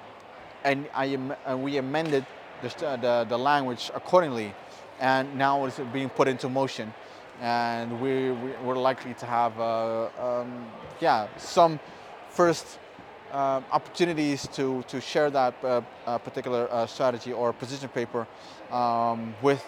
and, 0.64 0.88
I, 0.94 1.18
and 1.46 1.62
we 1.62 1.78
amended 1.78 2.26
the, 2.62 2.68
the, 3.00 3.26
the 3.28 3.38
language 3.38 3.90
accordingly. 3.94 4.54
And 5.00 5.36
now 5.36 5.64
it's 5.64 5.78
being 5.92 6.08
put 6.08 6.28
into 6.28 6.48
motion. 6.48 6.92
And 7.40 8.00
we, 8.00 8.32
we, 8.32 8.52
are 8.52 8.76
likely 8.76 9.14
to 9.14 9.26
have 9.26 9.58
uh, 9.60 10.08
um, 10.18 10.66
yeah, 11.00 11.28
some 11.36 11.78
first 12.30 12.78
uh, 13.30 13.60
opportunities 13.70 14.48
to, 14.48 14.82
to 14.88 15.00
share 15.00 15.30
that 15.30 15.54
uh, 15.62 15.80
uh, 16.06 16.18
particular 16.18 16.68
uh, 16.70 16.86
strategy 16.86 17.32
or 17.32 17.52
position 17.52 17.88
paper 17.88 18.26
um, 18.72 19.34
with 19.40 19.64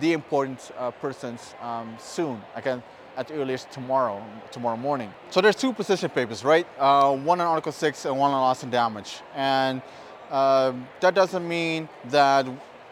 the 0.00 0.12
important 0.12 0.70
uh, 0.78 0.90
persons 0.92 1.54
um, 1.60 1.94
soon, 1.98 2.40
again, 2.54 2.82
at 3.20 3.28
the 3.28 3.34
earliest 3.34 3.70
tomorrow, 3.70 4.24
tomorrow 4.50 4.78
morning. 4.78 5.12
So 5.28 5.42
there's 5.42 5.54
two 5.54 5.74
position 5.74 6.08
papers, 6.08 6.42
right? 6.42 6.66
Uh, 6.78 7.14
one 7.14 7.38
on 7.38 7.46
Article 7.46 7.70
6 7.70 8.06
and 8.06 8.18
one 8.18 8.30
on 8.30 8.40
loss 8.40 8.62
and 8.62 8.72
damage. 8.72 9.20
And 9.36 9.82
that 10.30 11.12
doesn't 11.14 11.46
mean 11.46 11.90
that 12.06 12.46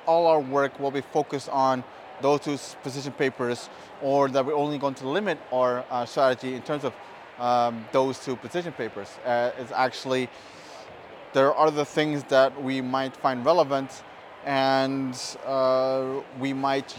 all 0.04 0.26
our 0.26 0.40
work 0.40 0.78
will 0.78 0.90
be 0.90 1.00
focused 1.00 1.48
on 1.48 1.82
those 2.20 2.40
two 2.40 2.58
position 2.82 3.12
papers 3.12 3.70
or 4.02 4.28
that 4.28 4.44
we're 4.44 4.54
only 4.54 4.76
going 4.76 4.94
to 4.96 5.08
limit 5.08 5.38
our 5.50 5.82
strategy 6.06 6.54
in 6.54 6.60
terms 6.60 6.84
of 6.84 6.92
um, 7.38 7.86
those 7.92 8.22
two 8.22 8.36
position 8.36 8.72
papers. 8.72 9.08
Uh, 9.24 9.52
it's 9.58 9.72
actually, 9.72 10.28
there 11.32 11.54
are 11.54 11.68
other 11.68 11.86
things 11.86 12.22
that 12.24 12.62
we 12.62 12.82
might 12.82 13.16
find 13.16 13.46
relevant 13.46 14.02
and 14.44 15.14
uh, 15.46 16.20
we 16.38 16.52
might 16.52 16.94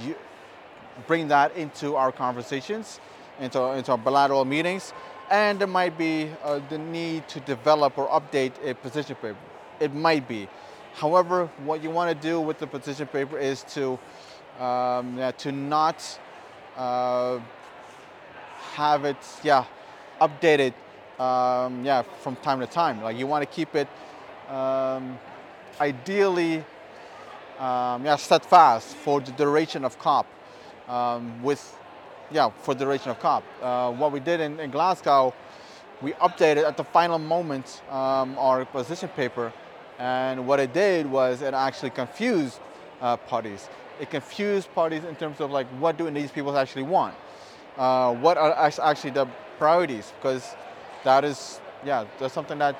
bring 1.08 1.28
that 1.28 1.56
into 1.56 1.96
our 1.96 2.12
conversations, 2.12 3.00
into, 3.40 3.62
into 3.72 3.92
our 3.92 3.98
bilateral 3.98 4.46
meetings, 4.46 4.94
and 5.30 5.60
there 5.60 5.68
might 5.68 5.98
be 5.98 6.30
uh, 6.44 6.60
the 6.70 6.78
need 6.78 7.28
to 7.30 7.40
develop 7.42 7.98
or 7.98 8.08
update 8.10 8.54
a 8.64 8.74
position 8.74 9.16
paper. 9.16 9.38
It 9.80 9.94
might 9.94 10.28
be. 10.28 10.48
However, 10.94 11.50
what 11.64 11.82
you 11.84 11.90
want 11.90 12.10
to 12.10 12.28
do 12.28 12.42
with 12.42 12.60
the 12.60 12.68
position 12.68 13.08
paper 13.08 13.38
is 13.38 13.64
to, 13.76 14.00
um, 14.60 15.18
yeah, 15.18 15.32
to 15.38 15.52
not 15.52 16.20
uh, 16.76 17.40
have 18.74 19.06
it, 19.06 19.18
yeah, 19.44 19.66
updated, 20.20 20.74
um, 21.20 21.86
yeah, 21.86 22.02
from 22.22 22.36
time 22.38 22.60
to 22.60 22.68
time. 22.68 23.02
Like 23.02 23.18
you 23.18 23.28
want 23.28 23.44
to 23.44 23.56
keep 23.56 23.76
it 23.76 23.88
um, 24.50 25.18
ideally, 25.80 26.58
um, 27.60 28.06
yeah, 28.06 28.16
steadfast 28.16 28.96
for 28.96 29.22
the 29.22 29.32
duration 29.32 29.86
of 29.86 29.98
COP. 30.00 30.26
Um, 30.88 31.44
with, 31.44 31.79
yeah, 32.32 32.50
for 32.50 32.74
the 32.74 32.86
duration 32.86 33.12
of 33.12 33.20
COP. 33.20 33.44
Uh, 33.62 33.92
what 33.92 34.12
we 34.12 34.20
did 34.20 34.40
in, 34.40 34.60
in, 34.60 34.72
Glasgow, 34.72 35.34
we 36.02 36.12
updated 36.14 36.66
at 36.66 36.78
the 36.78 36.84
final 36.84 37.20
moment 37.20 37.82
um, 37.90 38.38
our 38.38 38.66
position 38.66 39.10
paper, 39.10 39.52
and 39.98 40.48
what 40.48 40.60
it 40.60 40.74
did 40.74 41.06
was 41.06 41.42
it 41.42 41.54
actually 41.54 41.90
confused 41.90 42.60
uh, 43.02 43.18
parties. 43.18 43.68
It 44.00 44.10
confused 44.10 44.74
parties 44.74 45.04
in 45.04 45.16
terms 45.16 45.42
of 45.42 45.52
like 45.52 45.68
what 45.80 45.98
do 45.98 46.10
these 46.12 46.32
people 46.32 46.58
actually 46.58 46.84
want. 46.84 47.16
Uh, 47.78 48.14
what 48.14 48.38
are 48.38 48.54
actually 48.82 49.12
the 49.12 49.28
priorities 49.58 50.12
because 50.18 50.56
that 51.04 51.24
is, 51.24 51.60
yeah, 51.86 52.06
that's 52.20 52.34
something 52.34 52.58
that 52.60 52.76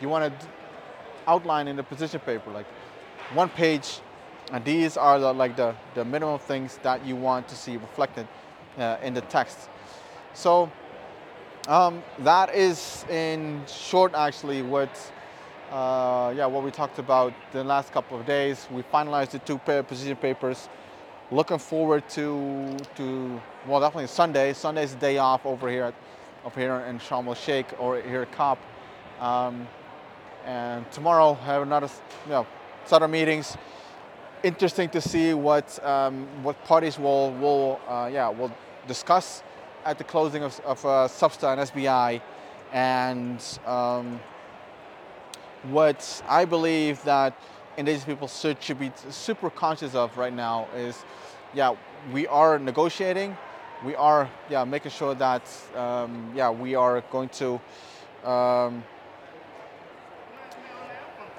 you 0.00 0.08
want 0.08 0.40
to 0.40 0.46
outline 1.26 1.68
in 1.68 1.76
the 1.76 1.82
position 1.82 2.20
paper, 2.20 2.50
like 2.50 2.66
one 3.32 3.48
page, 3.48 4.00
and 4.52 4.64
these 4.64 4.96
are 4.96 5.18
the, 5.18 5.32
like 5.32 5.56
the, 5.56 5.74
the 5.94 6.04
minimum 6.04 6.38
things 6.38 6.78
that 6.82 7.04
you 7.06 7.16
want 7.16 7.48
to 7.48 7.54
see 7.54 7.76
reflected 7.76 8.26
uh, 8.78 8.96
in 9.02 9.14
the 9.14 9.20
text. 9.22 9.68
So 10.34 10.70
um, 11.68 12.02
that 12.18 12.54
is 12.54 13.04
in 13.10 13.62
short, 13.66 14.14
actually, 14.14 14.62
what 14.62 14.90
uh, 15.72 16.32
yeah 16.36 16.46
what 16.46 16.62
we 16.62 16.70
talked 16.70 16.98
about 16.98 17.32
the 17.52 17.64
last 17.64 17.92
couple 17.92 18.18
of 18.18 18.26
days. 18.26 18.68
We 18.70 18.82
finalized 18.82 19.30
the 19.30 19.38
two 19.40 19.58
position 19.58 20.16
papers. 20.16 20.68
Looking 21.30 21.58
forward 21.58 22.08
to 22.10 22.76
to 22.96 23.40
well, 23.66 23.80
definitely 23.80 24.08
Sunday. 24.08 24.52
Sunday's 24.52 24.94
day 24.94 25.18
off 25.18 25.46
over 25.46 25.70
here 25.70 25.84
at, 25.84 25.94
up 26.44 26.54
here 26.54 26.76
in 26.80 26.98
Sharm 26.98 27.26
el 27.26 27.34
Sheikh 27.34 27.66
or 27.78 28.00
here 28.02 28.22
at 28.22 28.32
COP. 28.32 28.58
Um, 29.20 29.66
and 30.44 30.90
tomorrow 30.92 31.38
I 31.40 31.46
have 31.46 31.62
another 31.62 31.88
you 32.26 32.32
know 32.32 32.46
set 32.84 33.02
of 33.02 33.10
meetings. 33.10 33.56
Interesting 34.44 34.90
to 34.90 35.00
see 35.00 35.32
what 35.32 35.82
um, 35.82 36.26
what 36.42 36.62
parties 36.64 36.98
will 36.98 37.32
will 37.32 37.80
uh, 37.88 38.10
yeah 38.12 38.28
will 38.28 38.52
discuss 38.86 39.42
at 39.86 39.96
the 39.96 40.04
closing 40.04 40.42
of, 40.42 40.60
of 40.66 40.84
uh, 40.84 41.08
SBSTA 41.08 41.52
and 41.56 41.60
SBI, 41.70 42.20
and 42.70 43.58
um, 43.66 44.20
what 45.70 46.22
I 46.28 46.44
believe 46.44 47.02
that 47.04 47.32
indigenous 47.78 48.04
people 48.04 48.28
should, 48.28 48.62
should 48.62 48.78
be 48.78 48.92
super 49.08 49.48
conscious 49.48 49.94
of 49.94 50.14
right 50.18 50.34
now 50.34 50.68
is, 50.76 51.02
yeah, 51.54 51.74
we 52.12 52.26
are 52.26 52.58
negotiating, 52.58 53.38
we 53.82 53.94
are 53.94 54.28
yeah 54.50 54.62
making 54.64 54.90
sure 54.90 55.14
that 55.14 55.42
um, 55.74 56.32
yeah 56.36 56.50
we 56.50 56.74
are 56.74 57.00
going 57.10 57.30
to 57.30 57.54
um, 58.28 58.84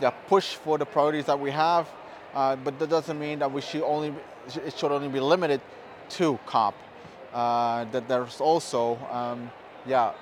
yeah 0.01 0.09
push 0.27 0.55
for 0.55 0.79
the 0.79 0.85
priorities 0.87 1.25
that 1.25 1.39
we 1.39 1.51
have, 1.51 1.87
uh, 2.35 2.55
but 2.57 2.77
that 2.79 2.89
doesn't 2.89 3.19
mean 3.19 3.39
that 3.39 3.51
we 3.51 3.61
should 3.61 3.83
only 3.83 4.13
it 4.65 4.77
should 4.77 4.91
only 4.91 5.07
be 5.07 5.19
limited 5.19 5.61
to 6.09 6.37
COP 6.45 6.75
uh, 7.33 7.85
that 7.85 8.07
there's 8.07 8.39
also 8.39 8.97
um, 9.11 9.49
yeah 9.85 10.13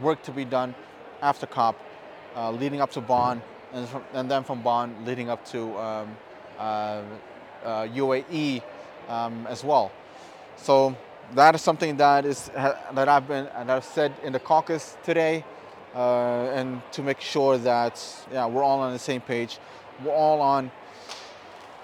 work 0.00 0.22
to 0.22 0.30
be 0.30 0.44
done 0.44 0.74
after 1.22 1.46
COP, 1.46 1.76
uh, 2.36 2.50
leading 2.50 2.80
up 2.80 2.90
to 2.92 3.00
Bonn, 3.00 3.40
and, 3.72 3.88
from, 3.88 4.04
and, 4.12 4.30
then 4.30 4.44
from 4.44 4.62
Bonn 4.62 4.94
leading 5.04 5.30
up 5.30 5.44
to 5.46 5.78
um, 5.78 6.16
uh, 6.58 7.02
UAE 7.64 8.62
um, 9.08 9.46
as 9.46 9.64
well. 9.64 9.90
So 10.56 10.96
that 11.34 11.54
is 11.54 11.62
something 11.62 11.96
that 11.96 12.24
is 12.24 12.48
that 12.48 13.08
I've 13.08 13.26
been 13.26 13.46
and 13.46 13.70
I've 13.70 13.84
said 13.84 14.12
in 14.22 14.32
the 14.32 14.38
caucus 14.38 14.96
today, 15.02 15.44
uh, 15.94 16.50
and 16.54 16.82
to 16.92 17.02
make 17.02 17.20
sure 17.20 17.58
that 17.58 18.00
yeah 18.30 18.46
we're 18.46 18.62
all 18.62 18.80
on 18.80 18.92
the 18.92 18.98
same 18.98 19.20
page, 19.20 19.58
we're 20.04 20.12
all 20.12 20.40
on 20.40 20.70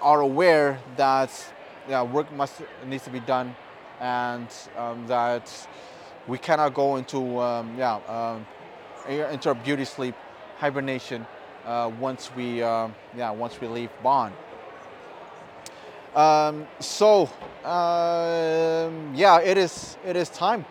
are 0.01 0.21
aware 0.21 0.79
that 0.97 1.31
yeah 1.89 2.01
work 2.01 2.31
must 2.33 2.61
needs 2.85 3.03
to 3.03 3.09
be 3.09 3.19
done 3.19 3.55
and 3.99 4.47
um, 4.77 5.05
that 5.07 5.67
we 6.27 6.37
cannot 6.37 6.73
go 6.73 6.97
into 6.97 7.39
um, 7.39 7.75
yeah 7.77 7.95
um, 8.07 8.45
into 9.07 9.49
a 9.49 9.55
beauty 9.55 9.85
sleep 9.85 10.15
hibernation 10.57 11.25
uh, 11.65 11.91
once 11.99 12.31
we 12.35 12.61
uh, 12.61 12.87
yeah 13.15 13.31
once 13.31 13.59
we 13.61 13.67
leave 13.67 13.89
Bonn. 14.03 14.33
Um, 16.15 16.67
so 16.79 17.29
um, 17.63 19.13
yeah, 19.15 19.39
it 19.39 19.57
is 19.57 19.97
it 20.05 20.15
is 20.15 20.29
time. 20.29 20.65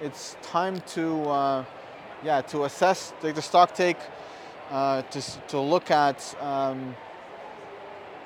It's 0.00 0.36
time 0.42 0.80
to 0.94 1.22
uh, 1.24 1.64
yeah 2.22 2.42
to 2.42 2.64
assess 2.64 3.12
take 3.20 3.34
the 3.34 3.42
stock 3.42 3.74
take 3.74 3.98
uh, 4.70 5.02
to 5.02 5.20
to 5.48 5.60
look 5.60 5.90
at 5.90 6.34
um, 6.40 6.94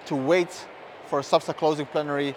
to 0.07 0.17
wait 0.17 0.67
for 1.07 1.21
a 1.21 1.23
subsequent 1.23 1.59
closing 1.59 1.87
plenary 1.87 2.35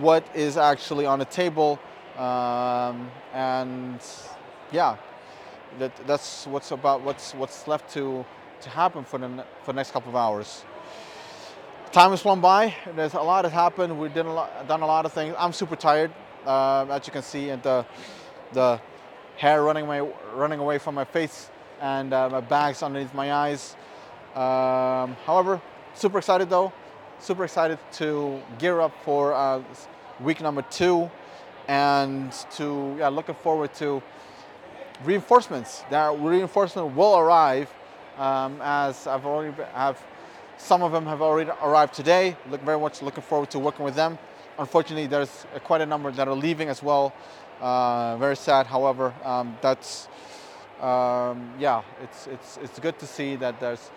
what 0.00 0.24
is 0.34 0.56
actually 0.56 1.06
on 1.06 1.18
the 1.18 1.24
table, 1.24 1.78
um, 2.16 3.10
and 3.32 4.00
yeah, 4.70 4.96
that, 5.78 5.92
that's 6.06 6.46
what's 6.46 6.70
about 6.70 7.02
what's 7.02 7.34
what's 7.34 7.66
left 7.66 7.92
to 7.94 8.24
to 8.60 8.70
happen 8.70 9.04
for 9.04 9.18
the 9.18 9.44
for 9.62 9.72
the 9.72 9.76
next 9.76 9.90
couple 9.90 10.10
of 10.10 10.16
hours. 10.16 10.64
Time 11.90 12.10
has 12.10 12.22
flown 12.22 12.40
by. 12.40 12.74
There's 12.94 13.14
a 13.14 13.20
lot 13.20 13.44
has 13.44 13.52
happened. 13.52 13.98
We've 13.98 14.14
done 14.14 14.26
a 14.26 14.34
lot, 14.34 14.68
done 14.68 14.82
a 14.82 14.86
lot 14.86 15.04
of 15.04 15.12
things. 15.12 15.34
I'm 15.38 15.52
super 15.52 15.76
tired, 15.76 16.10
uh, 16.46 16.86
as 16.88 17.06
you 17.06 17.12
can 17.12 17.22
see, 17.22 17.50
and 17.50 17.62
the 17.62 17.84
the 18.52 18.80
hair 19.36 19.62
running 19.62 19.86
my 19.86 20.00
running 20.34 20.60
away 20.60 20.78
from 20.78 20.94
my 20.94 21.04
face 21.04 21.50
and 21.80 22.14
uh, 22.14 22.28
my 22.28 22.40
bags 22.40 22.82
underneath 22.82 23.12
my 23.14 23.32
eyes. 23.32 23.74
Um, 24.34 25.16
however, 25.26 25.60
super 25.94 26.18
excited 26.18 26.48
though 26.48 26.72
super 27.22 27.44
excited 27.44 27.78
to 27.92 28.40
gear 28.58 28.80
up 28.80 28.92
for 29.04 29.32
uh, 29.32 29.62
week 30.20 30.40
number 30.40 30.62
two 30.62 31.08
and 31.68 32.32
to 32.50 32.96
yeah, 32.98 33.08
looking 33.08 33.36
forward 33.36 33.72
to 33.74 34.02
reinforcements. 35.04 35.84
That 35.90 36.18
reinforcement 36.18 36.96
will 36.96 37.16
arrive 37.16 37.72
um, 38.18 38.58
as 38.60 39.06
I've 39.06 39.24
already 39.24 39.54
have 39.72 40.02
some 40.58 40.82
of 40.82 40.90
them 40.90 41.06
have 41.06 41.22
already 41.22 41.50
arrived 41.62 41.94
today. 41.94 42.36
Look 42.50 42.60
very 42.62 42.78
much 42.78 43.02
looking 43.02 43.22
forward 43.22 43.50
to 43.52 43.60
working 43.60 43.84
with 43.84 43.94
them. 43.94 44.18
Unfortunately, 44.58 45.06
there's 45.06 45.46
quite 45.62 45.80
a 45.80 45.86
number 45.86 46.10
that 46.10 46.26
are 46.26 46.34
leaving 46.34 46.68
as 46.68 46.82
well. 46.82 47.14
Uh, 47.60 48.16
very 48.16 48.36
sad. 48.36 48.66
However, 48.66 49.14
um, 49.24 49.56
that's 49.60 50.08
um, 50.80 51.52
yeah, 51.56 51.82
it's 52.02 52.26
it's 52.26 52.58
it's 52.60 52.78
good 52.80 52.98
to 52.98 53.06
see 53.06 53.36
that 53.36 53.60
there's 53.60 53.92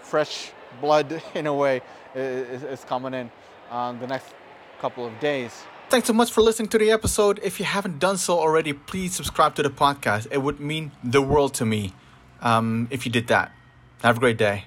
fresh 0.00 0.52
blood 0.80 1.22
in 1.34 1.46
a 1.46 1.54
way 1.54 1.82
is, 2.14 2.62
is 2.62 2.84
coming 2.84 3.14
in 3.14 3.30
on 3.70 3.98
the 3.98 4.06
next 4.06 4.34
couple 4.80 5.06
of 5.06 5.18
days. 5.20 5.52
Thanks 5.88 6.08
so 6.08 6.12
much 6.12 6.32
for 6.32 6.40
listening 6.40 6.68
to 6.70 6.78
the 6.78 6.90
episode. 6.90 7.38
If 7.44 7.60
you 7.60 7.64
haven't 7.64 8.00
done 8.00 8.16
so 8.16 8.38
already, 8.38 8.72
please 8.72 9.14
subscribe 9.14 9.54
to 9.54 9.62
the 9.62 9.70
podcast. 9.70 10.26
It 10.30 10.38
would 10.38 10.58
mean 10.58 10.90
the 11.04 11.22
world 11.22 11.54
to 11.54 11.64
me 11.64 11.92
um, 12.40 12.88
if 12.90 13.06
you 13.06 13.12
did 13.12 13.28
that. 13.28 13.52
Have 14.02 14.16
a 14.16 14.20
great 14.20 14.36
day. 14.36 14.64